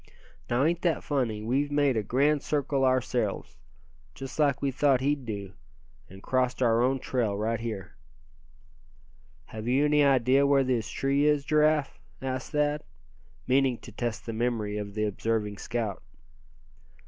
[0.49, 3.55] Now, ain't that funny, we've made a grand circle ourselves,
[4.15, 5.53] just like we thought he'd do;
[6.09, 7.93] and crossed our own trail right here."
[9.45, 12.83] "Have you any idea where this tree is, Giraffe?" asked Thad,
[13.45, 16.01] meaning to test the memory of the observing scout.